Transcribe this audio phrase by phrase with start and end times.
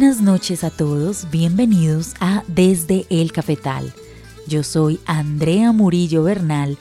[0.00, 3.92] Buenas noches a todos, bienvenidos a Desde el Cafetal.
[4.46, 6.78] Yo soy Andrea Murillo Bernal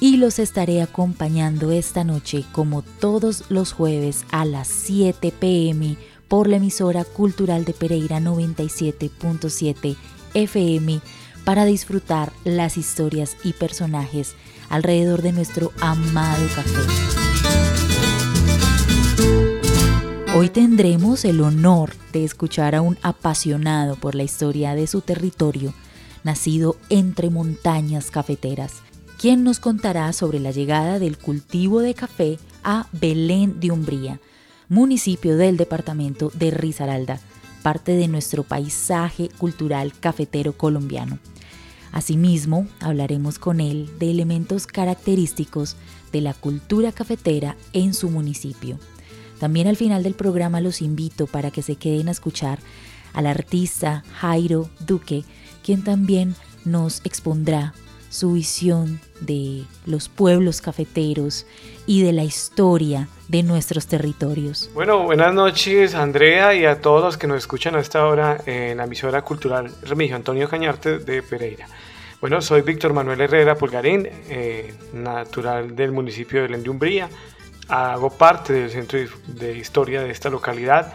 [0.00, 5.98] y los estaré acompañando esta noche como todos los jueves a las 7 pm
[6.28, 9.94] por la emisora cultural de Pereira 97.7
[10.32, 11.02] FM
[11.44, 14.34] para disfrutar las historias y personajes
[14.70, 17.31] alrededor de nuestro amado café.
[20.34, 25.74] Hoy tendremos el honor de escuchar a un apasionado por la historia de su territorio,
[26.24, 28.76] nacido entre montañas cafeteras,
[29.18, 34.20] quien nos contará sobre la llegada del cultivo de café a Belén de Umbría,
[34.70, 37.20] municipio del departamento de Risaralda,
[37.62, 41.18] parte de nuestro paisaje cultural cafetero colombiano.
[41.92, 45.76] Asimismo, hablaremos con él de elementos característicos
[46.10, 48.78] de la cultura cafetera en su municipio.
[49.42, 52.60] También al final del programa los invito para que se queden a escuchar
[53.12, 55.24] al artista Jairo Duque,
[55.64, 57.74] quien también nos expondrá
[58.08, 61.44] su visión de los pueblos cafeteros
[61.88, 64.70] y de la historia de nuestros territorios.
[64.74, 68.76] Bueno, buenas noches Andrea y a todos los que nos escuchan a esta hora en
[68.76, 71.66] la emisora cultural Remigio Antonio Cañarte de Pereira.
[72.20, 77.08] Bueno, soy Víctor Manuel Herrera Pulgarín, eh, natural del municipio de Lendiumbría
[77.68, 80.92] hago parte del centro de historia de esta localidad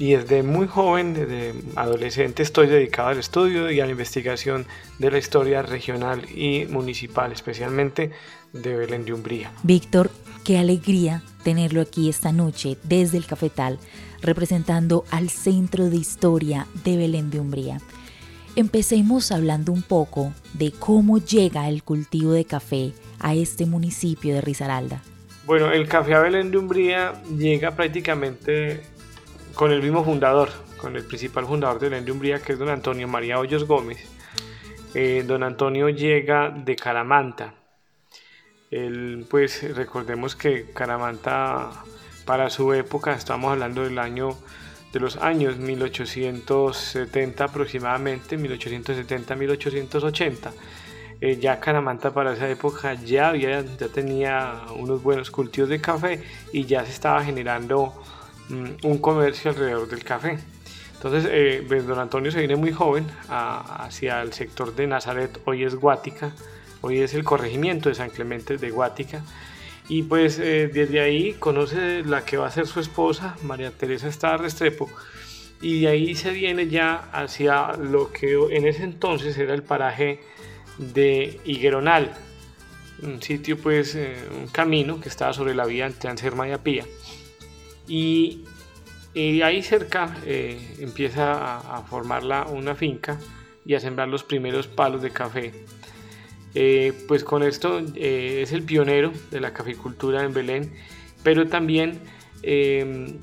[0.00, 4.66] y desde muy joven, desde adolescente, estoy dedicado al estudio y a la investigación
[4.98, 8.10] de la historia regional y municipal, especialmente
[8.54, 9.52] de Belén de Umbría.
[9.62, 10.10] Víctor,
[10.42, 13.78] qué alegría tenerlo aquí esta noche desde el Cafetal,
[14.22, 17.78] representando al Centro de Historia de Belén de Umbría.
[18.56, 24.40] Empecemos hablando un poco de cómo llega el cultivo de café a este municipio de
[24.40, 25.02] Risaralda.
[25.50, 28.82] Bueno, el Café Belén de Umbría llega prácticamente
[29.52, 33.08] con el mismo fundador, con el principal fundador de Belén de que es don Antonio
[33.08, 33.98] María Hoyos Gómez.
[34.94, 37.54] Eh, don Antonio llega de Caramanta.
[39.28, 41.68] pues recordemos que Caramanta
[42.24, 44.38] para su época, estamos hablando del año
[44.92, 50.52] de los años 1870 aproximadamente, 1870-1880
[51.20, 56.22] eh, ya Caramanta para esa época ya, había, ya tenía unos buenos cultivos de café
[56.52, 57.92] y ya se estaba generando
[58.48, 60.38] mm, un comercio alrededor del café.
[60.94, 65.64] Entonces, eh, pues, don Antonio se viene muy joven hacia el sector de Nazaret, hoy
[65.64, 66.32] es Guática,
[66.82, 69.22] hoy es el corregimiento de San Clemente de Guática.
[69.88, 74.08] Y pues eh, desde ahí conoce la que va a ser su esposa, María Teresa
[74.08, 74.88] Estrada Restrepo,
[75.60, 80.20] y de ahí se viene ya hacia lo que en ese entonces era el paraje
[80.80, 82.10] de Higueronal,
[83.02, 86.84] un sitio pues, eh, un camino que estaba sobre la vía entre Anserma y Apía.
[87.86, 88.44] Y,
[89.14, 93.18] ahí cerca eh, empieza a, formar una finca
[93.66, 95.52] y a sembrar los primeros palos de café.
[96.54, 100.72] Eh, pues con esto es el pionero de la caficultura en Belén,
[101.22, 102.00] pero también
[102.42, 103.20] él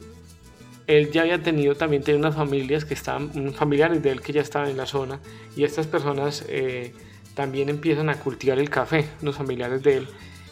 [1.12, 4.70] ya había tenido también tenía unas familias que estaban, familiares de él que ya estaban
[4.70, 5.20] en la zona
[5.56, 6.46] y estas personas
[7.38, 10.08] también empiezan a cultivar el café, los familiares de él,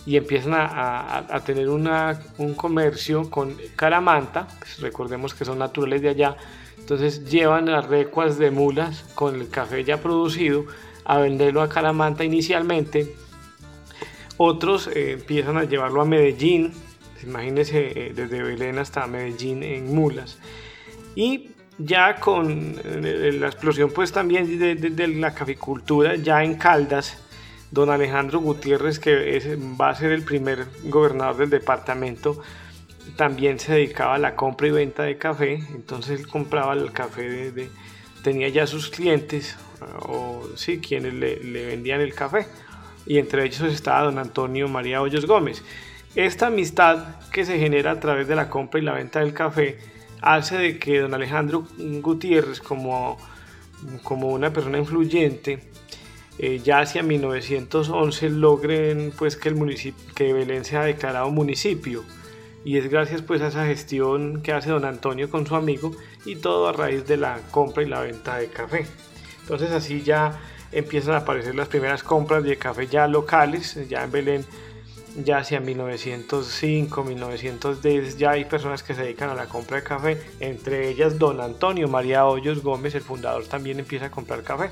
[0.06, 6.38] y empiezan a, tener un comercio con caramanta, pues recordemos que son naturales de allá,
[6.78, 10.66] entonces llevan las recuas de mulas con el café ya producido
[11.03, 13.16] a venderlo a Caramanta inicialmente.
[14.38, 16.72] Otros eh, empiezan a llevarlo a Medellín,
[17.24, 20.38] imagínense eh, desde Belén hasta Medellín en mulas.
[21.16, 27.18] Y ya con eh, la explosión pues también de, la caficultura ya en Caldas,
[27.72, 32.41] don Alejandro Gutiérrez, que va a ser el primer gobernador del departamento,
[33.18, 37.52] también se dedicaba a la compra y venta de café, entonces él compraba el café,
[37.52, 37.69] de,
[38.24, 39.57] tenía ya sus clientes,
[40.01, 42.48] o sí, quienes le, le vendían el café,
[43.06, 45.63] y entre ellos estaba don Antonio María Hoyos Gómez.
[46.16, 49.78] Esta amistad que se genera a través de la compra y la venta del café,
[50.25, 53.18] hace de que don Alejandro Gutiérrez, como,
[54.04, 55.60] como una persona influyente,
[56.38, 62.04] eh, ya hacia 1911 logren pues que el municipio, que Belén sea declarado municipio
[62.66, 65.95] y es gracias pues a esa gestión que hace don Antonio con su amigo
[66.25, 68.86] y todo a raíz de la compra y la venta de café.
[69.42, 74.12] Entonces así ya empiezan a aparecer las primeras compras de café ya locales, ya en
[74.12, 74.45] Belén
[75.23, 80.21] ya hacia 1905, 1910, ya hay personas que se dedican a la compra de café,
[80.39, 84.69] entre ellas don Antonio María Hoyos Gómez, el fundador, también empieza a comprar café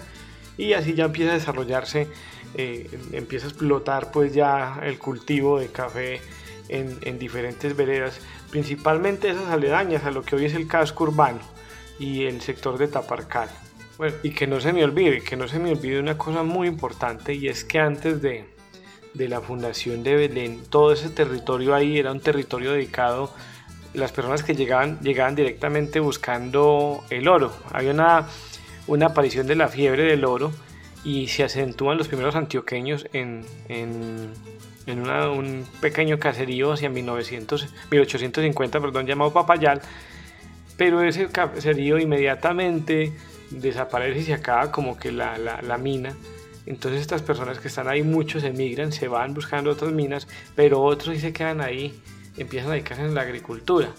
[0.57, 2.07] y así ya empieza a desarrollarse,
[2.55, 6.21] eh, empieza a explotar pues ya el cultivo de café
[6.69, 8.19] en, en, diferentes veredas,
[8.51, 11.39] principalmente esas aledañas a lo que hoy es el casco urbano.
[11.99, 13.49] y el sector de Taparcal.
[13.97, 16.67] Bueno, y que no se me olvide, que no se me olvide una cosa muy
[16.67, 18.52] importante y es que antes de,
[19.13, 23.31] de la fundación de Belén, todo ese territorio ahí era un territorio dedicado,
[23.93, 27.53] las personas que llegaban, llegaban directamente buscando el oro.
[27.71, 28.27] Había una,
[28.87, 30.51] una aparición de la fiebre del oro
[31.03, 34.31] y se acentúan los primeros antioqueños en, en,
[34.87, 39.81] en un pequeño caserío hacia 1900, 1850 perdón, llamado Papayal,
[40.75, 43.13] pero ese caserío inmediatamente
[43.51, 46.15] desaparece y se acaba como que la, la mina
[46.65, 51.17] entonces estas personas que están ahí, muchos emigran, se van buscando otras minas, pero otros
[51.19, 51.99] se quedan ahí,
[52.37, 53.89] empiezan a dedicarse en la agricultura.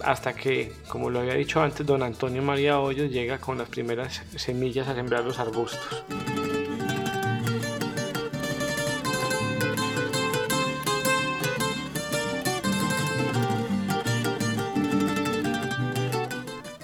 [0.00, 4.22] Hasta que, como lo había dicho antes, don Antonio María Hoyos llega con las primeras
[4.34, 6.04] semillas a sembrar los arbustos.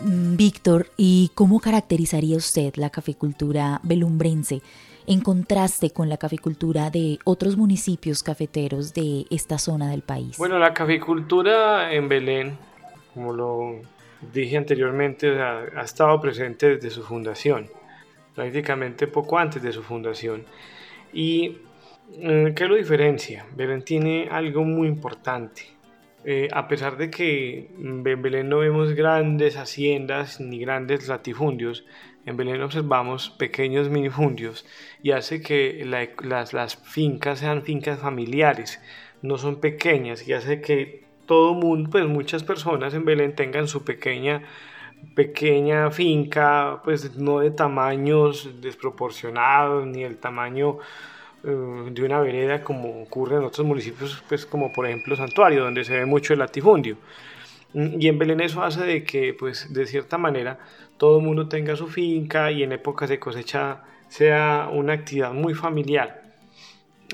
[0.01, 4.63] Mm, Víctor, ¿y cómo caracterizaría usted la caficultura belumbrense?
[5.09, 10.37] En contraste con la caficultura de otros municipios cafeteros de esta zona del país?
[10.37, 12.59] Bueno, la caficultura en Belén,
[13.15, 13.81] como lo
[14.33, 17.71] dije anteriormente, ha, estado presente desde su fundación,
[18.35, 20.45] prácticamente poco antes de su fundación.
[21.15, 21.57] ¿Y
[22.19, 23.47] eh, qué lo diferencia?
[23.57, 25.63] Belén tiene algo muy importante.
[26.25, 31.87] Eh, a pesar de que en Belén no vemos grandes haciendas ni grandes latifundios,
[32.29, 34.67] en Belén observamos pequeños minifundios
[35.03, 38.81] y hace que las, las, fincas sean fincas familiares,
[39.23, 43.85] no son pequeñas y hace que todo mundo, pues muchas personas en Belén tengan su
[43.85, 44.43] pequeña
[45.15, 50.79] pequeña finca, pues no de tamaños desproporcionados ni el tamaño
[51.45, 55.85] eh, de una vereda como ocurre en otros municipios, pues como por ejemplo Santuario, donde
[55.85, 56.97] se ve mucho el latifundio.
[57.75, 60.59] Y en Belén eso hace de que, pues, de cierta manera,
[60.97, 65.55] todo el mundo tenga su finca y en épocas de cosecha sea una actividad muy
[65.55, 66.23] familiar.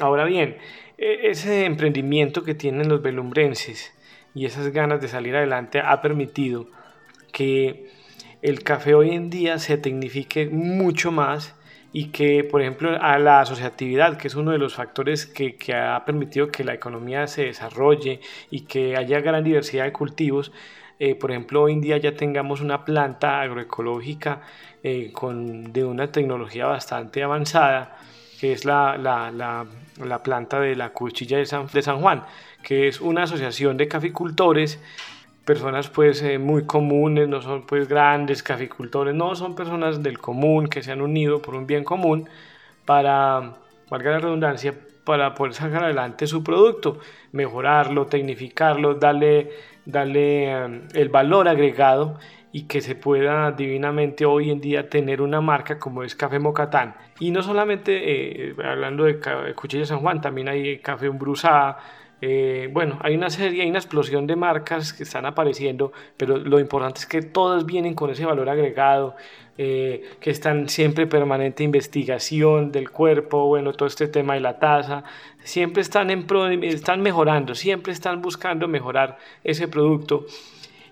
[0.00, 0.56] Ahora bien,
[0.96, 3.92] e, ese emprendimiento que tienen los belumbrenses
[4.34, 6.68] y esas ganas de salir adelante ha permitido
[7.32, 7.90] que
[8.42, 11.56] el café hoy en día se tecnifique mucho más
[11.96, 15.74] y que, por ejemplo, a la asociatividad, que es uno de los factores que, que,
[15.76, 18.20] ha permitido que la economía se desarrolle
[18.50, 20.50] y que haya gran diversidad de cultivos,
[20.98, 24.42] eh, por ejemplo, hoy en día ya tengamos una planta agroecológica
[24.82, 27.96] eh, con, de una tecnología bastante avanzada,
[28.40, 29.64] que es la, la, la,
[30.04, 32.24] la planta de la Cuchilla de San, de San Juan,
[32.64, 34.80] que es una asociación de caficultores
[35.44, 40.68] personas pues eh, muy comunes, no son pues grandes caficultores, no, son personas del común
[40.68, 42.28] que se han unido por un bien común
[42.84, 43.54] para,
[43.90, 44.74] valga la redundancia,
[45.04, 46.98] para poder sacar adelante su producto,
[47.32, 49.50] mejorarlo, tecnificarlo, darle,
[49.84, 52.18] darle eh, el valor agregado
[52.52, 56.94] y que se pueda divinamente hoy en día tener una marca como es Café Mocatán.
[57.18, 59.18] Y no solamente eh, hablando de
[59.56, 61.76] Cuchilla San Juan, también hay Café Umbrusá,
[62.26, 66.58] eh, bueno, hay una serie, hay una explosión de marcas que están apareciendo, pero lo
[66.58, 69.14] importante es que todas vienen con ese valor agregado,
[69.58, 75.04] eh, que están siempre permanente investigación del cuerpo, bueno, todo este tema de la tasa,
[75.42, 76.24] siempre están, en
[76.64, 80.24] están mejorando, siempre están buscando mejorar ese producto.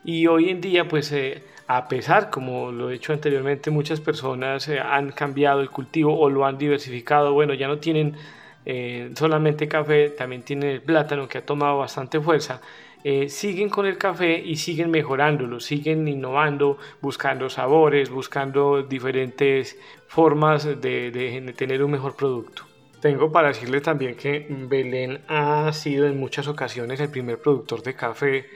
[0.05, 4.69] Y hoy en día, pues, eh, a pesar, como lo he dicho anteriormente, muchas personas
[4.69, 8.17] han cambiado el cultivo o lo han diversificado, bueno, ya no tienen
[8.64, 12.61] eh, solamente café, también tiene el plátano que ha tomado bastante fuerza.
[13.04, 19.76] Eh, siguen con el café y siguen mejorándolo, siguen innovando, buscando sabores, buscando diferentes
[20.07, 22.64] formas de, tener un mejor producto.
[23.00, 27.95] Tengo para decirle también que Belén ha sido en muchas ocasiones el primer productor de
[27.95, 28.47] café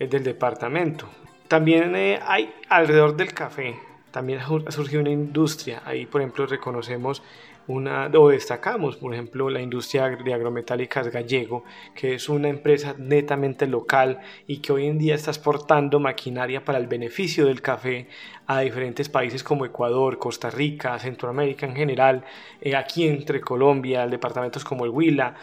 [0.00, 1.08] eh, del departamento.
[1.46, 3.76] También hay alrededor del café,
[4.12, 5.82] también ha surgido una industria.
[5.84, 7.22] Ahí, por ejemplo, reconocemos
[7.66, 11.64] una, o destacamos, por ejemplo, la industria de agrometálicas gallego,
[11.94, 16.78] que es una empresa netamente local y que hoy en día está exportando maquinaria para
[16.78, 18.08] el beneficio del café
[18.46, 22.24] a diferentes países como Ecuador, Costa Rica, Centroamérica en general,
[22.60, 25.34] eh, aquí entre Colombia, departamentos como el Huila,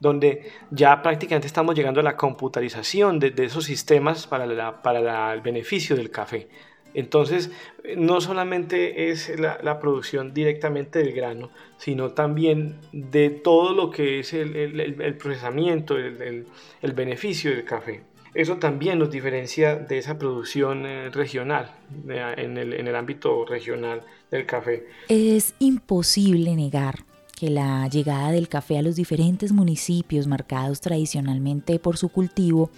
[0.00, 5.96] donde ya prácticamente estamos llegando a la computarización de, esos sistemas para, para el beneficio
[5.96, 6.48] del café.
[6.94, 7.50] Entonces,
[7.96, 14.32] no solamente es la, producción directamente del grano, sino también de todo lo que es
[14.32, 16.46] el, procesamiento, el,
[16.94, 18.02] beneficio del café.
[18.34, 21.74] Eso también nos diferencia de esa producción eh, regional,
[22.08, 24.86] en el ámbito regional del café.
[25.08, 27.04] Es imposible negar
[27.38, 32.70] que la llegada del café a los diferentes municipios marcados tradicionalmente por su cultivo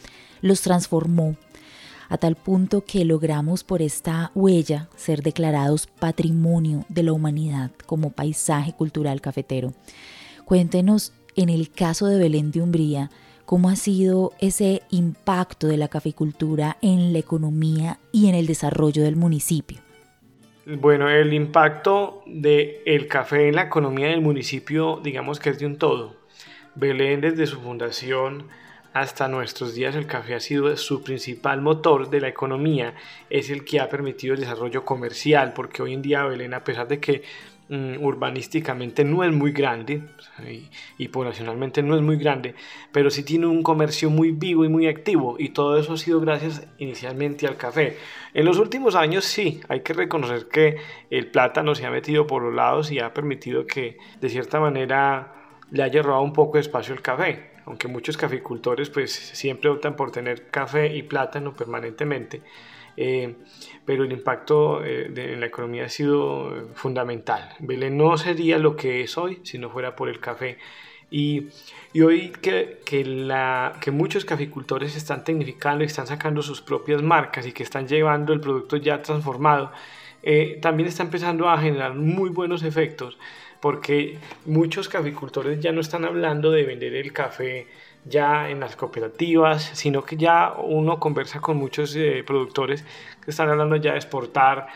[0.42, 1.36] los transformó
[2.10, 8.10] a tal punto que logramos por esta huella ser declarados patrimonio de la humanidad como
[8.10, 9.72] paisaje cultural cafetero.
[10.44, 13.10] Cuéntenos, en el caso de Belén de Umbría,
[13.46, 19.02] cómo ha sido ese impacto de la caficultura en la economía y en el desarrollo
[19.04, 19.78] del municipio.
[20.66, 25.78] Bueno, el impacto del café en la economía del municipio, digamos que es de un
[25.78, 26.16] todo.
[26.74, 28.48] Belén desde su fundación
[28.92, 32.94] hasta nuestros días el café ha sido su principal motor de la economía,
[33.28, 36.88] es el que ha permitido el desarrollo comercial, porque hoy en día Belén, a pesar
[36.88, 37.22] de que
[37.68, 40.02] mm, urbanísticamente no es muy grande
[40.98, 42.54] y, poblacionalmente no es muy grande,
[42.90, 46.20] pero sí tiene un comercio muy vivo y muy activo, y todo eso ha sido
[46.20, 47.96] gracias inicialmente al café.
[48.34, 50.78] En los últimos años sí, hay que reconocer que
[51.10, 55.34] el plátano se ha metido por los lados y ha permitido que de cierta manera
[55.70, 59.96] le haya robado un poco de espacio el café aunque muchos caficultores pues siempre optan
[59.96, 62.42] por tener café y plátano permanentemente,
[62.96, 63.34] eh,
[63.84, 67.54] pero el impacto eh, en la economía ha sido fundamental.
[67.60, 70.58] Belén no sería lo que es hoy si no fuera por el café.
[71.12, 71.48] Y,
[71.92, 77.02] y hoy que, que, la, que muchos caficultores están tecnificando y están sacando sus propias
[77.02, 79.72] marcas y que están llevando el producto ya transformado,
[80.22, 83.18] eh, también está empezando a generar muy buenos efectos
[83.60, 87.66] porque muchos caficultores ya no están hablando de vender el café
[88.04, 92.84] ya en las cooperativas, sino que ya uno conversa con muchos eh, productores
[93.22, 94.68] que están hablando ya de exportar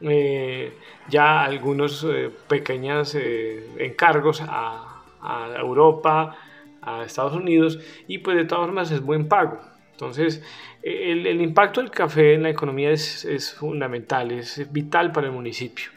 [0.00, 0.76] eh,
[1.08, 3.16] ya algunos eh, pequeños
[3.78, 4.90] encargos a,
[5.58, 6.36] Europa,
[6.82, 9.58] a Estados Unidos, y pues de todas formas es buen pago.
[9.92, 10.42] Entonces,
[10.82, 15.93] el, impacto del café en la economía es fundamental, es vital para el municipio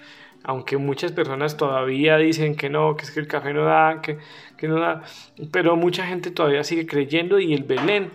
[0.47, 4.17] aunque muchas personas todavía dicen que no, que es que el café no da, que,
[4.55, 5.03] que, no da,
[5.51, 8.11] pero mucha gente todavía sigue creyendo y el Belén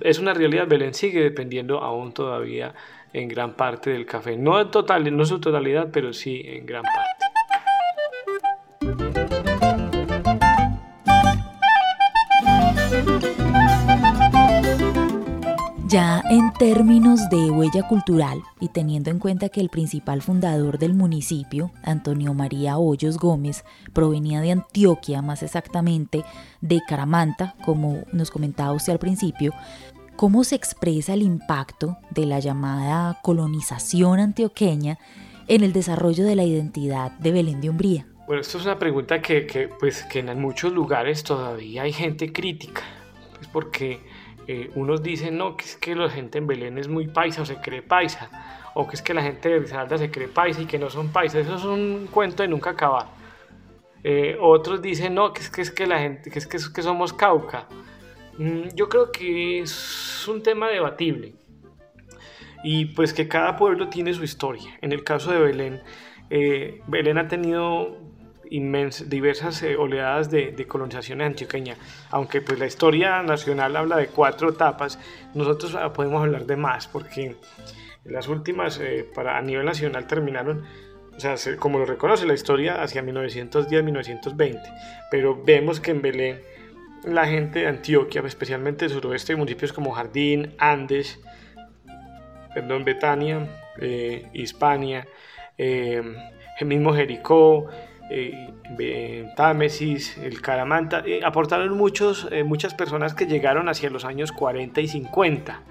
[0.00, 2.72] es una realidad, Belén sigue dependiendo aún todavía
[3.12, 7.21] en gran parte del café, no total, no su totalidad, pero sí en gran parte.
[15.92, 20.94] Ya en términos de huella cultural y teniendo en cuenta que el principal fundador del
[20.94, 26.24] municipio, Antonio María Hoyos Gómez, provenía de Antioquia, más exactamente
[26.62, 29.52] de Caramanta, como nos comentaba usted al principio,
[30.16, 34.98] ¿cómo se expresa el impacto de la llamada colonización antioqueña
[35.46, 38.06] en el desarrollo de la identidad de Belén de Umbría?
[38.26, 42.80] Bueno, esto es una pregunta que, pues, que en muchos lugares todavía hay gente crítica,
[43.34, 44.00] pues porque
[44.46, 47.46] eh, unos dicen, no, que es que la gente en Belén es muy paisa o
[47.46, 48.30] se cree paisa,
[48.74, 51.12] o que es que la gente de Risaralda se cree paisa y que no son
[51.12, 51.46] paisas.
[51.46, 53.06] Eso es un cuento de nunca acabar.
[54.04, 57.12] Eh, otros dicen, no, que es que, es que la gente, que es que, somos
[57.12, 57.66] cauca.
[58.38, 61.34] Mm, yo creo que es un tema debatible.
[62.64, 64.76] Y pues que cada pueblo tiene su historia.
[64.80, 65.82] En el caso de Belén,
[66.30, 68.01] eh, Belén ha tenido
[69.06, 71.76] diversas eh, oleadas de, de, colonización antioqueña.
[72.10, 74.98] Aunque pues la historia nacional habla de cuatro etapas,
[75.34, 77.36] nosotros ah, podemos hablar de más, porque
[78.04, 80.64] las últimas eh, para, a nivel nacional terminaron,
[81.16, 84.60] o sea, como lo reconoce la historia, hacia 1910-1920.
[85.10, 86.40] Pero vemos que en Belén
[87.04, 91.20] la gente de Antioquia, especialmente el suroeste, municipios como Jardín, Andes,
[92.54, 93.48] perdón, Betania,
[93.80, 95.08] eh, Hispania,
[95.56, 97.68] el mismo Jericó,
[98.12, 98.52] eh,
[99.36, 104.80] Támesis, el Caramanta, eh, aportaron muchos, eh, muchas personas que llegaron hacia los años 40
[104.80, 105.62] y 50,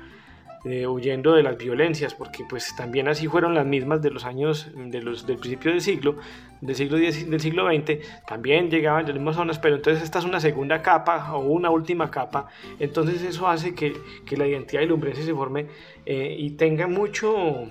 [0.65, 4.69] eh, huyendo de las violencias, porque pues también así fueron las mismas de los años
[4.75, 6.17] de los, del principio del siglo,
[6.61, 10.25] del siglo, del siglo XX, también llegaban de las mismas zonas, pero entonces esta es
[10.25, 12.47] una segunda capa o una última capa,
[12.79, 13.93] entonces eso hace que,
[14.25, 15.67] que la identidad de Lumbrense se forme
[16.05, 17.67] y tenga mucho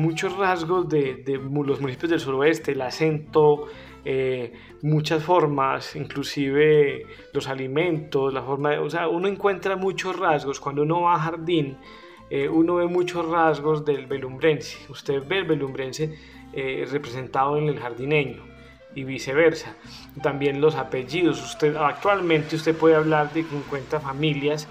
[0.00, 3.68] muchos rasgos de, los municipios del suroeste, el acento,
[4.04, 4.52] eh,
[4.82, 10.82] muchas formas, inclusive los alimentos, la forma de, o sea, uno encuentra muchos rasgos cuando
[10.82, 11.76] uno va a jardín,
[12.30, 14.78] eh, uno ve muchos rasgos del belumbrense.
[14.88, 16.16] Usted ve el belumbrense
[16.52, 18.42] eh, representado en el jardineño
[18.94, 19.76] y viceversa.
[20.22, 21.42] También los apellidos.
[21.42, 24.68] Usted actualmente usted puede hablar de 50 familias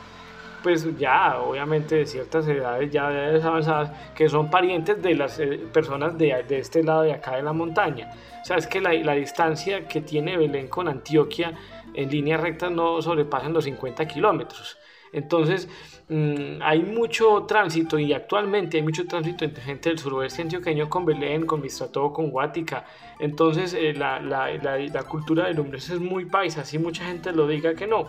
[0.63, 5.39] pues ya obviamente de ciertas edades, ya de edades avanzadas, que son parientes de las
[5.39, 8.11] eh, personas de, de, este lado de acá de la montaña.
[8.41, 11.53] O sea, es que la, la, distancia que tiene Belén con Antioquia
[11.93, 14.77] en línea recta no sobrepasan los 50 kilómetros.
[15.11, 15.67] Entonces,
[16.09, 21.05] mmm, hay mucho tránsito y actualmente hay mucho tránsito entre gente del suroeste antioqueño con
[21.05, 22.85] Belén, con Mistrató, con Guática.
[23.19, 27.47] Entonces, eh, la, la, la, cultura del hombre es muy paisa, así mucha gente lo
[27.47, 28.07] diga que no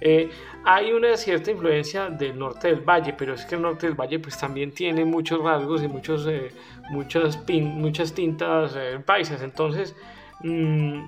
[0.00, 0.30] Eh,
[0.64, 4.18] hay una cierta influencia del norte del valle, pero es que el norte del valle
[4.18, 6.50] pues también tiene muchos rasgos y muchos, eh,
[6.90, 9.94] muchas, muchas tintas eh, paisas, entonces
[10.40, 11.04] mm,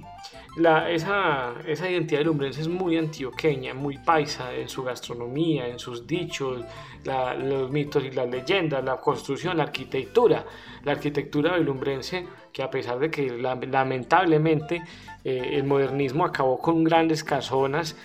[0.89, 6.07] esa, esa identidad de lumbrense es muy antioqueña, muy paisa en su gastronomía, en sus
[6.07, 6.65] dichos,
[7.05, 10.45] los mitos y las leyendas, la construcción, la arquitectura.
[10.85, 14.83] La arquitectura belumbrense, que a pesar de que lamentablemente
[15.23, 17.97] el modernismo acabó con grandes casonas,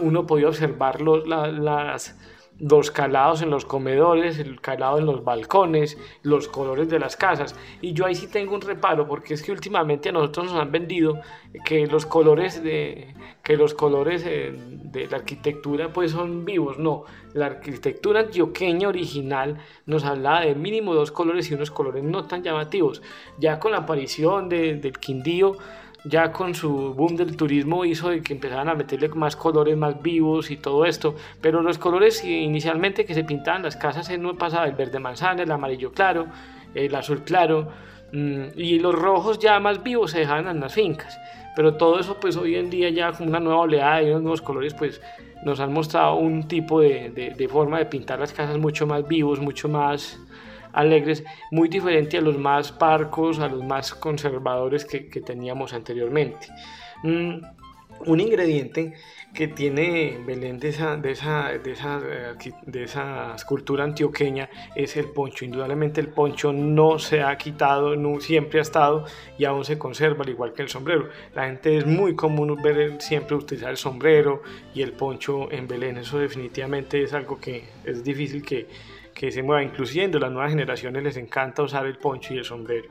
[0.00, 2.16] uno podía observar los, las,
[2.58, 7.54] los calados en los comedores, el calado en los balcones, los colores de las casas.
[7.80, 10.72] Y yo ahí sí tengo un reparo, porque es que últimamente a nosotros nos han
[10.72, 11.20] vendido
[11.64, 16.78] que los colores de, que los colores eh, de la arquitectura pues son vivos.
[16.78, 22.26] No, la arquitectura antioqueña original nos hablaba de mínimo dos colores y unos colores no
[22.26, 23.02] tan llamativos.
[23.38, 25.56] Ya con la aparición de, del Quindío,
[26.04, 30.00] ya con su boom del turismo hizo de que empezaran a meterle más colores más
[30.00, 34.66] vivos y todo esto, pero los colores inicialmente que se pintaban las casas no pasaba
[34.66, 36.26] el verde manzana, el amarillo claro,
[36.74, 37.68] el azul claro
[38.12, 41.18] mm, y los rojos ya más vivos se dejaban en las fincas,
[41.56, 44.42] pero todo eso pues hoy en día ya con una nueva oleada y unos nuevos
[44.42, 45.00] colores pues
[45.44, 49.40] nos han mostrado un tipo de, de forma de pintar las casas mucho más vivos,
[49.40, 50.18] mucho más
[50.72, 56.48] alegres, muy diferente a los más parcos, a los más conservadores que, teníamos anteriormente.
[57.02, 57.40] Mm,
[58.06, 58.94] un ingrediente
[59.34, 65.06] que tiene Belén de esa, de esa, de esa, de esa escultura antioqueña es el
[65.06, 65.44] poncho.
[65.44, 69.04] Indudablemente el poncho no se ha quitado, no, siempre ha estado
[69.36, 71.08] y aún se conserva, al igual que el sombrero.
[71.34, 74.42] La gente es muy común ver siempre utilizar el sombrero
[74.74, 75.98] y el poncho en Belén.
[75.98, 78.66] Eso definitivamente es algo que es difícil que,
[79.18, 82.88] que se mueva, incluyendo las nuevas generaciones les encanta usar el poncho y el sombrero.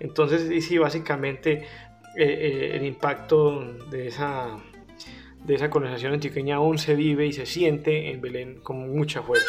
[0.00, 1.64] Entonces, sí, básicamente eh,
[2.16, 4.58] eh, el impacto de esa,
[5.44, 9.46] de esa colonización antioqueña aún se vive y se siente en Belén con mucha fuerza.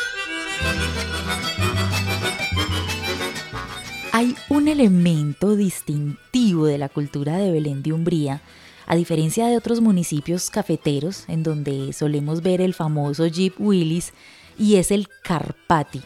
[4.11, 8.41] Hay un elemento distintivo de la cultura de Belén de Umbría,
[8.85, 14.13] a diferencia de otros municipios cafeteros en donde solemos ver el famoso Jeep Willis
[14.57, 16.01] y es el Carpati.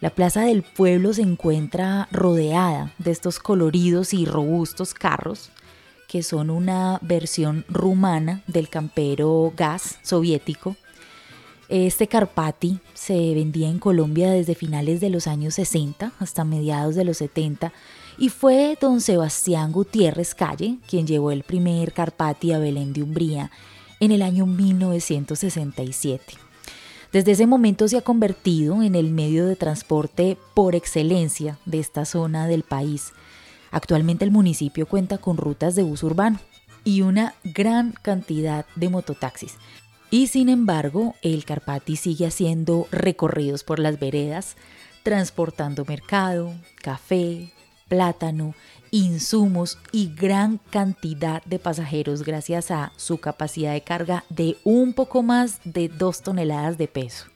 [0.00, 5.50] La plaza del pueblo se encuentra rodeada de estos coloridos y robustos carros
[6.12, 10.76] que son una versión rumana del campero gas soviético.
[11.70, 17.04] Este Carpati se vendía en Colombia desde finales de los años 60 hasta mediados de
[17.04, 17.72] los 70
[18.18, 23.50] y fue don Sebastián Gutiérrez Calle quien llevó el primer Carpati a Belén de Umbría
[24.00, 26.41] en el año 1967.
[27.12, 32.06] Desde ese momento se ha convertido en el medio de transporte por excelencia de esta
[32.06, 33.12] zona del país.
[33.70, 36.38] Actualmente el municipio cuenta con rutas de bus urbano
[36.84, 39.56] y una gran cantidad de mototaxis.
[40.10, 44.56] Y sin embargo, el Carpati sigue haciendo recorridos por las veredas,
[45.02, 47.52] transportando mercado, café,
[47.88, 48.54] plátano
[48.92, 55.22] insumos y gran cantidad de pasajeros gracias a su capacidad de carga de un poco
[55.22, 57.26] más de dos toneladas de peso.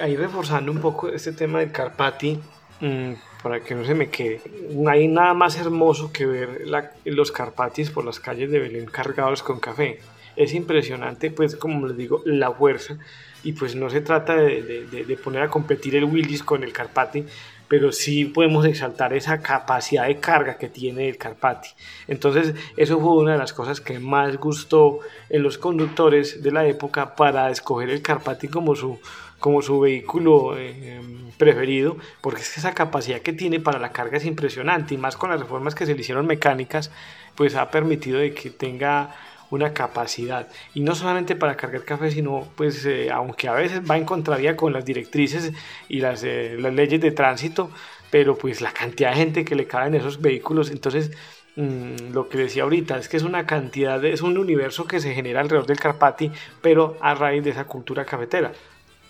[0.00, 2.40] Ahí reforzando un poco este tema del Carpati,
[2.80, 6.62] mm, para que no se me quede, no hay nada más hermoso que ver
[7.04, 10.00] los Carpatis por las calles de Belén cargados con café.
[10.34, 12.98] Es impresionante, pues como les digo, la fuerza
[13.44, 17.24] y pues no se trata de, de poner a competir el Willis con el Carpati,
[17.68, 21.68] pero sí podemos exaltar esa capacidad de carga que tiene el Carpati.
[22.08, 25.00] Entonces, eso fue una de las cosas que más gustó
[25.30, 28.98] en los conductores de la época para escoger el Carpati como su,
[29.38, 31.00] como su vehículo eh,
[31.36, 35.16] preferido, porque es que esa capacidad que tiene para la carga es impresionante y más
[35.16, 36.90] con las reformas que se le hicieron mecánicas,
[37.34, 39.14] pues ha permitido de que tenga
[39.50, 40.48] una capacidad.
[40.74, 44.56] Y no solamente para cargar café sino pues eh, aunque a veces va en contravía
[44.56, 45.52] con las directrices
[45.88, 47.70] y las, eh, las leyes de tránsito
[48.10, 51.10] pero pues la cantidad de gente que le cabe en esos vehículos entonces
[51.56, 55.14] mm, lo que decía ahorita es que es una cantidad es un universo que se
[55.14, 56.30] genera alrededor del Carpati
[56.60, 58.52] pero a raíz de esa cultura cafetera.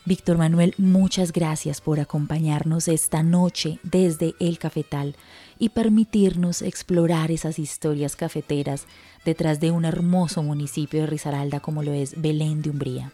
[0.07, 5.17] Víctor Manuel, muchas gracias por acompañarnos esta noche desde el cafetal
[5.59, 8.87] y permitirnos explorar esas historias cafeteras
[9.25, 13.13] detrás de un hermoso municipio de Risaralda como lo es Belén de Umbría.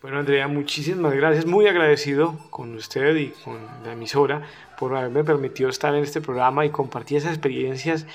[0.00, 1.44] Bueno, Andrea, muchísimas gracias.
[1.44, 4.42] Muy agradecido con usted y con la emisora
[4.78, 8.06] por haberme permitido estar en este programa y compartir esas experiencias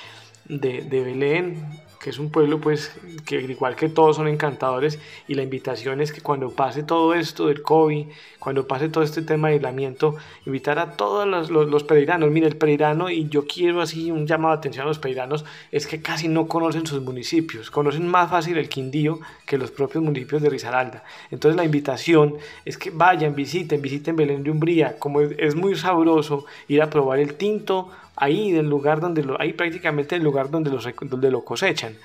[0.46, 1.66] de, de Belén,
[2.04, 2.92] que es un pueblo pues
[3.26, 7.48] que igual que todos son encantadores y la invitación es que cuando pase todo esto
[7.48, 8.08] del COVID,
[8.40, 11.86] cuando pase todo este tema de aislamiento, invitar a todos los, los, los
[12.30, 15.88] mire el pereirano y yo quiero así un llamado de atención a los pereiranos, es
[15.88, 20.42] que casi no conocen sus municipios, conocen más fácil el Quindío que los propios municipios
[20.42, 22.36] de Risaralda, entonces la invitación
[22.66, 27.20] es que vayan, visiten, visiten Belén de Umbría, como es muy sabroso ir a probar
[27.20, 31.98] el tinto, ahí del lugar donde ahí prácticamente el lugar donde, los, donde lo cosechan.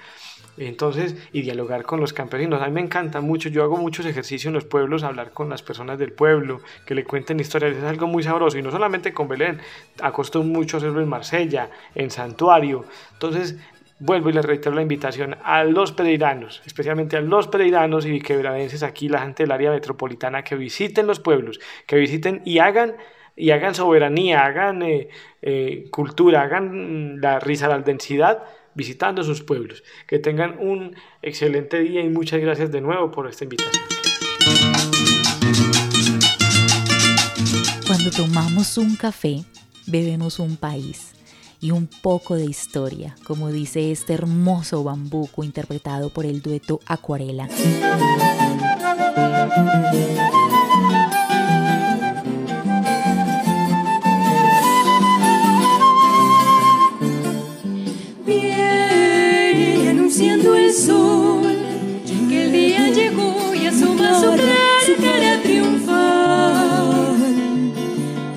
[0.57, 2.61] Entonces, y dialogar con los campesinos.
[2.61, 5.63] A mí me encanta mucho, yo hago muchos ejercicios en los pueblos, hablar con las
[5.63, 8.59] personas del pueblo, que le cuenten historias, es algo muy sabroso.
[8.59, 9.61] Y no solamente con Belén,
[10.03, 12.85] acostumbro mucho hacerlo en Marsella, en Santuario.
[13.13, 13.57] Entonces,
[14.01, 18.83] vuelvo y les reitero la invitación a los pereiranos, especialmente a los pereiranos y quebradenses
[18.83, 22.95] aquí, la gente del área metropolitana, que visiten los pueblos, que visiten y hagan
[23.39, 25.09] y hagan soberanía, hagan eh,
[25.43, 27.39] eh, cultura, hagan la
[27.85, 28.43] densidad
[28.75, 29.83] visitando sus pueblos.
[30.07, 33.85] Que tengan un excelente día y muchas gracias de nuevo por esta invitación.
[37.87, 39.45] Cuando tomamos un café,
[39.87, 41.15] bebemos un país
[41.61, 47.49] y un poco de historia, como dice este hermoso bambuco interpretado por el dueto Acuarela.
[60.69, 61.57] El sol,
[62.29, 67.17] que el día llegó y asoma su cara triunfal.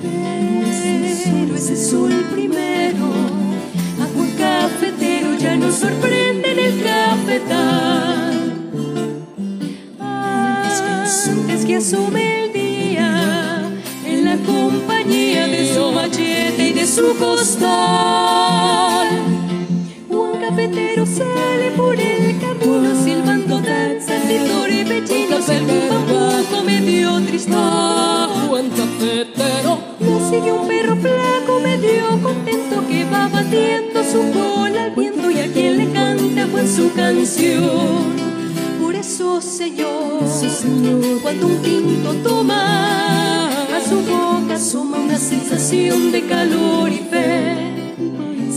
[0.02, 3.06] Pero ese sol primero,
[4.00, 8.52] agua cafetero, ya nos sorprende en el cafetal.
[10.00, 13.70] Antes que asome el día,
[14.06, 18.72] en la compañía de su machete y de su costal
[20.52, 22.21] cafetero sale por el
[22.62, 30.68] camino silbando danza de y pechinos el bambuco medio tristón buen cafetero lo sigue un
[30.68, 35.92] perro flaco medio contento que va batiendo su cola al viento y a quien le
[35.92, 38.12] canta fue su canción.
[38.80, 41.20] Por eso señor, señor.
[41.22, 47.94] cuando un tinto toma a su boca asoma una sensación de calor y fe.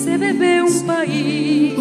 [0.04, 1.74] Se bebe un país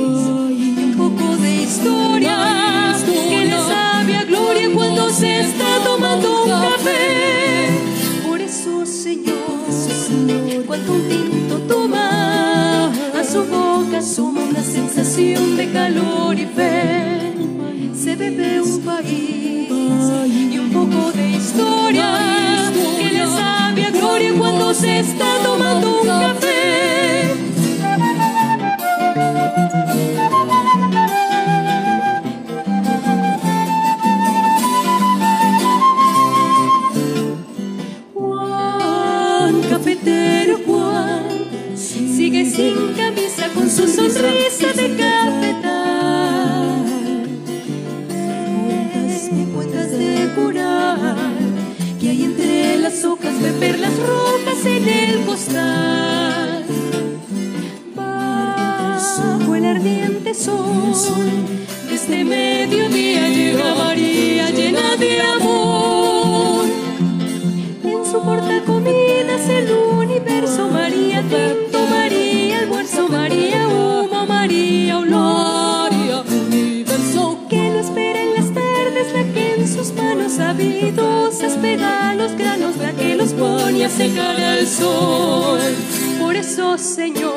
[5.14, 7.68] se está tomando un café.
[8.26, 9.36] Por eso, Señor,
[10.66, 17.32] cuando un tinto toma a su boca suma una sensación de calor y fe.
[17.94, 19.70] Se bebe un país
[20.26, 25.63] y un poco de historia que le sabe a gloria cuando se está tomando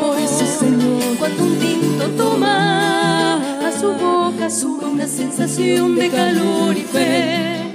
[0.07, 3.35] Por eso, Señor, cuando un tinto toma
[3.67, 7.73] a su boca suma una sensación de calor y fe.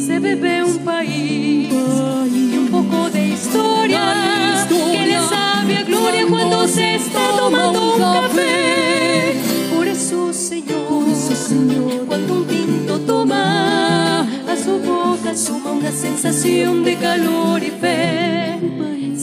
[0.00, 4.66] Se bebe un país y un poco de historia.
[4.70, 9.34] Que le sabe a gloria cuando se está tomando un café.
[9.74, 15.92] Por eso, Señor, Por eso, Señor, cuando un tinto toma a su boca suma una
[15.92, 18.55] sensación de calor y fe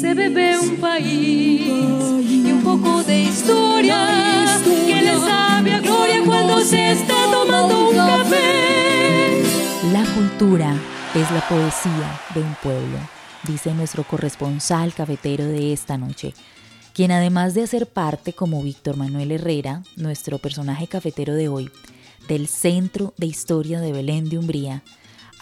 [0.04, 6.60] se bebe un país y un poco de historia que le sabe a gloria cuando
[6.60, 9.44] se está tomando un café.
[9.94, 10.76] La cultura
[11.16, 12.98] es la poesía de un pueblo,
[13.44, 16.34] dice nuestro corresponsal cafetero de esta noche,
[16.94, 21.72] quien además de hacer parte como Víctor Manuel Herrera, nuestro personaje cafetero de hoy,
[22.28, 24.84] del Centro de Historia de Belén de Umbría,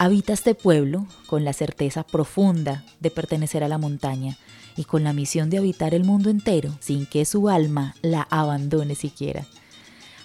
[0.02, 4.36] habita este pueblo con la certeza profunda de pertenecer a la montaña
[4.76, 8.96] y con la misión de habitar el mundo entero sin que su alma la abandone
[8.96, 9.46] siquiera.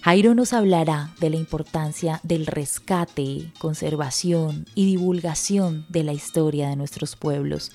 [0.02, 6.74] Jairo nos hablará de la importancia del rescate, conservación y divulgación de la historia de
[6.74, 7.70] nuestros pueblos,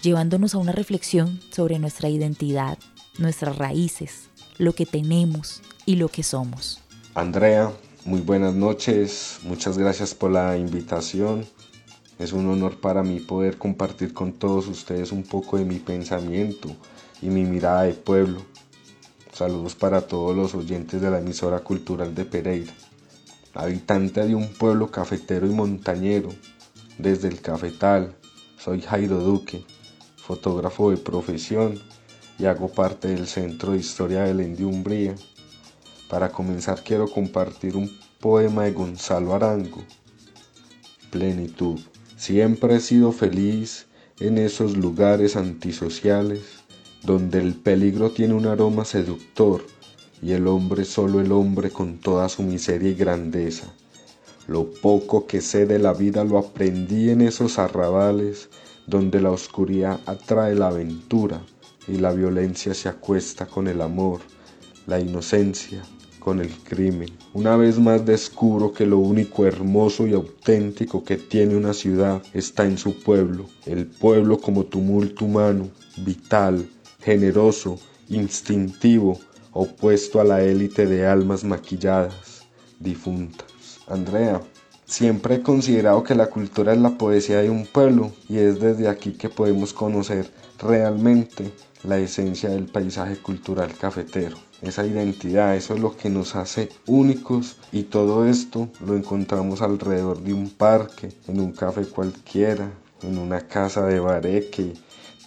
[0.00, 2.78] llevándonos a una reflexión sobre nuestra identidad,
[3.18, 6.80] nuestras raíces, lo que tenemos y lo que somos.
[7.16, 7.72] Andrea,
[8.04, 11.44] muy buenas noches, muchas gracias por la invitación.
[12.18, 16.68] Es un honor para mí poder compartir con todos ustedes un poco de mi pensamiento
[17.20, 18.42] y mi mirada de pueblo.
[19.32, 22.72] Saludos para todos los oyentes de la emisora cultural de Pereira.
[23.54, 26.30] Habitante de un pueblo cafetero y montañero,
[26.98, 28.14] desde el cafetal,
[28.58, 29.64] soy Jairo Duque,
[30.16, 31.80] fotógrafo de profesión
[32.38, 35.14] y hago parte del Centro de Historia de la Umbría.
[36.08, 39.84] Para comenzar quiero compartir un poema de Gonzalo Arango,
[41.10, 41.78] Plenitud.
[42.16, 43.86] Siempre he sido feliz
[44.18, 46.40] en esos lugares antisociales
[47.02, 49.66] donde el peligro tiene un aroma seductor
[50.22, 53.66] y el hombre solo el hombre con toda su miseria y grandeza.
[54.46, 58.48] Lo poco que sé de la vida lo aprendí en esos arrabales
[58.86, 61.42] donde la oscuridad atrae la aventura
[61.86, 64.20] y la violencia se acuesta con el amor,
[64.86, 65.82] la inocencia
[66.28, 67.08] con el crimen.
[67.32, 72.66] Una vez más descubro que lo único hermoso y auténtico que tiene una ciudad está
[72.66, 76.68] en su pueblo, el pueblo como tumulto humano, vital,
[77.00, 77.78] generoso,
[78.10, 79.18] instintivo,
[79.54, 82.46] opuesto a la élite de almas maquilladas,
[82.78, 83.48] difuntas.
[83.86, 84.42] Andrea,
[84.84, 88.86] siempre he considerado que la cultura es la poesía de un pueblo y es desde
[88.86, 91.50] aquí que podemos conocer realmente
[91.84, 94.47] la esencia del paisaje cultural cafetero.
[94.60, 100.20] Esa identidad, eso es lo que nos hace únicos y todo esto lo encontramos alrededor
[100.20, 102.68] de un parque, en un café cualquiera,
[103.02, 104.74] en una casa de bareque,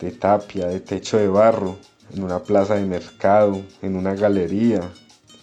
[0.01, 1.77] de tapia, de techo de barro,
[2.13, 4.81] en una plaza de mercado, en una galería,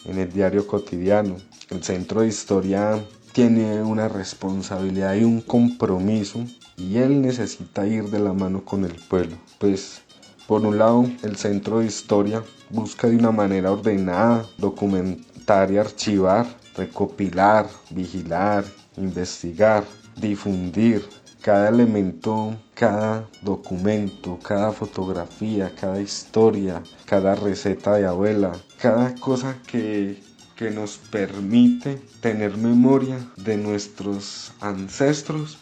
[0.05, 1.37] en el diario cotidiano.
[1.71, 6.45] El centro de historia tiene una responsabilidad y un compromiso
[6.77, 9.37] y él necesita ir de la mano con el pueblo.
[9.59, 10.03] Pues
[10.49, 16.47] por un lado, el centro de historia busca de una manera ordenada documentar y archivar,
[16.75, 18.65] recopilar, vigilar,
[18.97, 19.85] investigar,
[20.17, 21.07] difundir,
[21.43, 30.19] cada elemento, cada documento, cada fotografía, cada historia, cada receta de abuela, cada cosa que,
[30.57, 35.59] que nos permite tener memoria de nuestros ancestros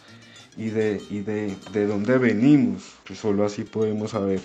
[0.56, 2.84] y de, y de, de dónde venimos.
[3.04, 4.40] Pues solo así podemos saber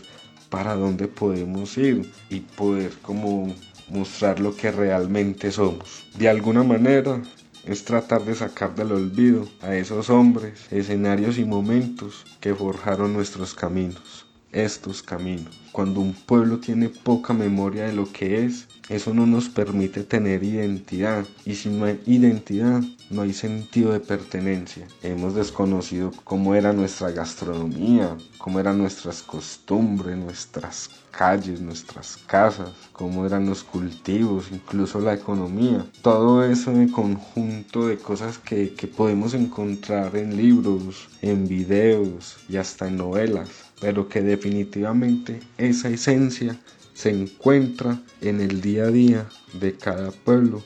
[0.52, 3.56] para dónde podemos ir y poder como
[3.90, 6.06] mostrar lo que realmente somos.
[6.16, 7.22] De alguna manera,
[7.66, 13.54] es tratar de sacar del olvido a esos hombres, escenarios y momentos que forjaron nuestros
[13.54, 14.21] caminos,
[14.52, 15.58] estos caminos.
[15.72, 20.44] Cuando un pueblo tiene poca memoria de lo que es, eso no nos permite tener
[20.44, 24.86] identidad y sin identidad no hay sentido de pertenencia.
[25.02, 33.26] Hemos desconocido cómo era nuestra gastronomía, cómo eran nuestras costumbres, nuestras calles, nuestras casas, cómo
[33.26, 35.86] eran los cultivos, incluso la economía.
[36.02, 42.58] Todo eso en conjunto de cosas que, que podemos encontrar en libros, en videos y
[42.58, 46.58] hasta en novelas, pero que definitivamente esa esencia
[46.94, 49.26] se encuentra en el día a día
[49.60, 50.64] de cada pueblo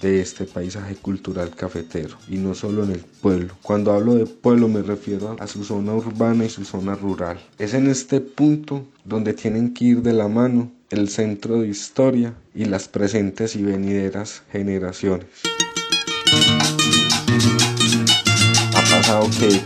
[0.00, 3.56] de este paisaje cultural cafetero y no solo en el pueblo.
[3.62, 7.40] Cuando hablo de pueblo me refiero a su zona urbana y su zona rural.
[7.58, 12.34] Es en este punto donde tienen que ir de la mano el centro de historia
[12.54, 15.26] y las presentes y venideras generaciones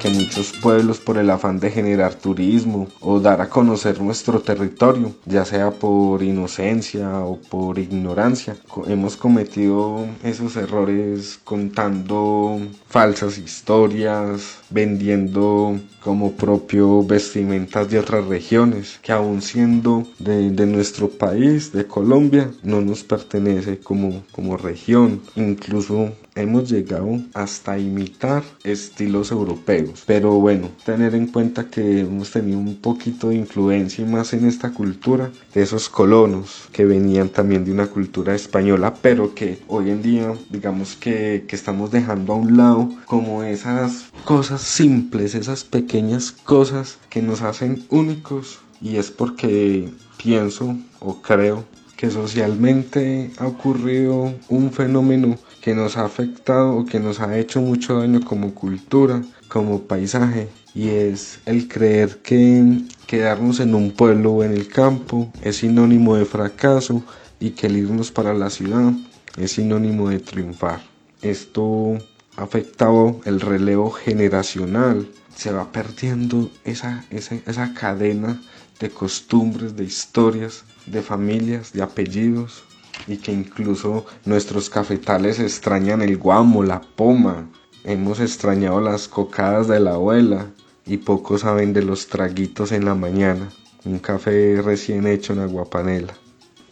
[0.00, 5.12] que, muchos pueblos por el afán de generar turismo o dar a conocer nuestro territorio,
[5.26, 15.78] ya sea por inocencia o por ignorancia, hemos cometido esos errores contando falsas historias, vendiendo
[16.02, 22.80] como propio vestimentas de otras regiones, que aún siendo de, nuestro país, de Colombia, no
[22.80, 25.20] nos pertenece como, como región.
[25.37, 30.03] Incluso hemos llegado hasta imitar estilos europeos.
[30.07, 34.70] Pero bueno, tener en cuenta que hemos tenido un poquito de influencia más en esta
[34.73, 40.03] cultura de esos colonos que venían también de una cultura española, pero que hoy en
[40.03, 46.33] día digamos que, que estamos dejando a un lado como esas cosas simples, esas pequeñas
[46.33, 51.64] cosas que nos hacen únicos y es porque pienso o creo
[51.97, 57.62] que socialmente ha ocurrido un fenómeno que nos ha afectado o que nos ha hecho
[57.62, 64.33] mucho daño como cultura, como paisaje, y es el creer que quedarnos en un pueblo
[64.33, 67.03] o en el campo es sinónimo de fracaso
[67.40, 68.92] y que el irnos para la ciudad
[69.38, 70.83] es sinónimo de triunfar.
[71.22, 71.94] Esto
[72.37, 78.38] ha afectado el relevo generacional, se va perdiendo esa, esa, esa cadena
[78.81, 82.64] de costumbres, de historias, de familias, de apellidos
[83.07, 87.50] y que incluso nuestros cafetales extrañan el guamo, la poma,
[87.85, 90.50] hemos extrañado las cocadas de la abuela
[90.87, 93.50] y pocos saben de los traguitos en la mañana,
[93.85, 96.14] un café recién hecho en aguapanela.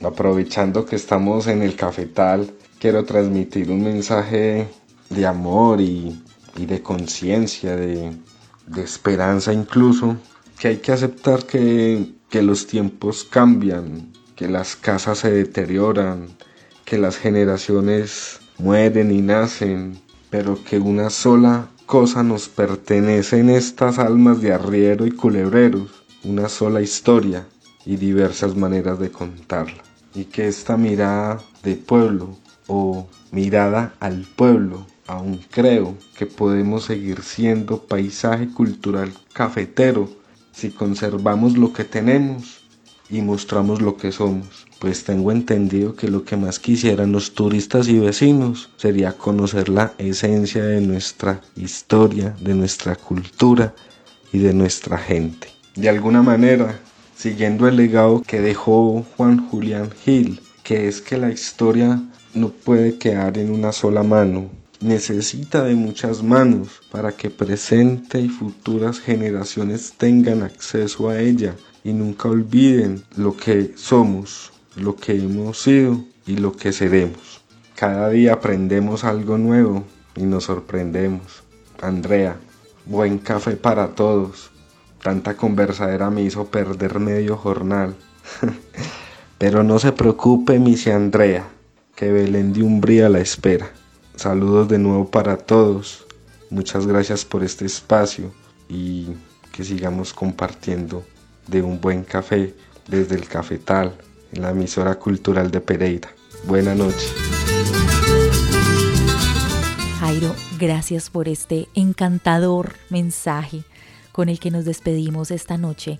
[0.02, 4.68] Aprovechando que estamos en el cafetal, quiero transmitir un mensaje
[5.10, 6.20] de amor y,
[6.56, 8.12] de conciencia, de,
[8.66, 10.16] de esperanza incluso,
[10.58, 14.11] que hay que aceptar que, que los tiempos cambian,
[14.42, 16.26] que las casas se deterioran,
[16.84, 20.00] que las generaciones mueren y nacen,
[20.30, 26.48] pero que una sola cosa nos pertenece en estas almas de arriero y culebreros, una
[26.48, 27.46] sola historia
[27.86, 29.84] y diversas maneras de contarla.
[30.12, 37.22] Y que esta mirada de pueblo o mirada al pueblo, aún creo que podemos seguir
[37.22, 40.10] siendo paisaje cultural cafetero
[40.50, 42.61] si conservamos lo que tenemos
[43.12, 44.66] y mostramos lo que somos.
[44.80, 49.92] Pues tengo entendido que lo que más quisieran los turistas y vecinos sería conocer la
[49.98, 53.74] esencia de nuestra historia, de nuestra cultura
[54.32, 55.48] y de nuestra gente.
[55.76, 56.80] De alguna manera,
[57.14, 62.02] siguiendo el legado que dejó Juan Julián Gil, que es que la historia
[62.34, 68.28] no puede quedar en una sola mano, necesita de muchas manos para que presente y
[68.30, 75.62] futuras generaciones tengan acceso a ella y nunca olviden lo que somos, lo que hemos
[75.62, 77.42] sido y lo que seremos.
[77.74, 79.84] Cada día aprendemos algo nuevo
[80.16, 81.42] y nos sorprendemos.
[81.80, 82.36] Andrea,
[82.86, 84.50] buen café para todos.
[85.02, 87.96] Tanta conversadera me hizo perder medio jornal.
[89.38, 91.48] Pero no se preocupe, misi Andrea,
[91.96, 93.72] que Belén de Umbría la espera.
[94.14, 96.06] Saludos de nuevo para todos.
[96.50, 98.30] Muchas gracias por este espacio
[98.68, 99.08] y
[99.50, 101.04] que sigamos compartiendo
[101.46, 102.54] de un buen café
[102.88, 103.94] desde el cafetal
[104.32, 106.10] en la emisora cultural de Pereira.
[106.44, 107.12] Buenas noches.
[110.00, 113.64] Jairo, gracias por este encantador mensaje
[114.10, 115.98] con el que nos despedimos esta noche,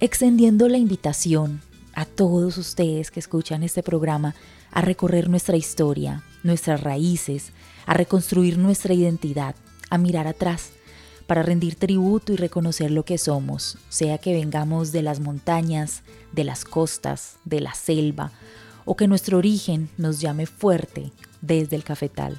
[0.00, 1.60] extendiendo la invitación
[1.94, 4.34] a todos ustedes que escuchan este programa
[4.72, 7.52] a recorrer nuestra historia, nuestras raíces,
[7.86, 9.54] a reconstruir nuestra identidad,
[9.88, 10.73] a mirar atrás
[11.26, 16.44] para rendir tributo y reconocer lo que somos, sea que vengamos de las montañas, de
[16.44, 18.32] las costas, de la selva,
[18.84, 22.38] o que nuestro origen nos llame fuerte desde el cafetal.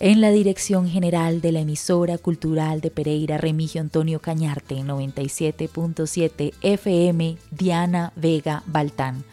[0.00, 7.36] En la dirección general de la emisora cultural de Pereira, Remigio Antonio Cañarte, 97.7 FM,
[7.50, 9.24] Diana Vega Baltán.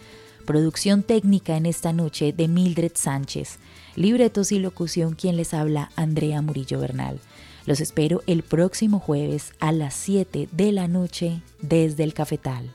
[0.46, 3.60] Producción técnica en esta noche de Mildred Sánchez.
[3.96, 7.20] Libretos y locución quien les habla, Andrea Murillo Bernal.
[7.66, 12.72] Los espero el próximo jueves a las 7 de la noche desde el cafetal.